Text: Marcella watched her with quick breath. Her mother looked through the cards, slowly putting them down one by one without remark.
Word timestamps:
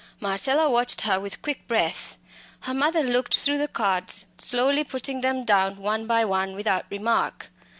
Marcella 0.19 0.67
watched 0.67 1.01
her 1.01 1.19
with 1.19 1.43
quick 1.43 1.67
breath. 1.67 2.17
Her 2.61 2.73
mother 2.73 3.03
looked 3.03 3.37
through 3.37 3.59
the 3.59 3.67
cards, 3.67 4.25
slowly 4.39 4.83
putting 4.83 5.21
them 5.21 5.45
down 5.45 5.77
one 5.77 6.07
by 6.07 6.25
one 6.25 6.55
without 6.55 6.85
remark. 6.89 7.51